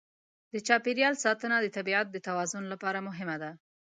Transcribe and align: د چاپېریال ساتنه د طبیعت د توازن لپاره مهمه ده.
د 0.53 0.55
چاپېریال 0.67 1.15
ساتنه 1.23 1.55
د 1.61 1.67
طبیعت 1.77 2.07
د 2.11 2.17
توازن 2.27 2.63
لپاره 2.73 2.99
مهمه 3.07 3.37
ده. 3.43 3.51